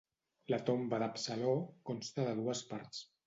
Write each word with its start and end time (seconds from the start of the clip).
La 0.53 0.57
tomba 0.69 0.99
d'Absalò 1.03 1.53
consta 1.91 2.27
de 2.31 2.35
dues 2.43 2.63
parts. 2.73 3.05